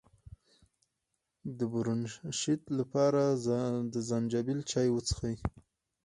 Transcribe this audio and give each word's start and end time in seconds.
د 1.57 1.59
برونشیت 1.73 2.61
لپاره 2.79 3.23
د 3.93 3.95
زنجبیل 4.09 4.59
چای 4.71 4.87
وڅښئ 4.91 5.35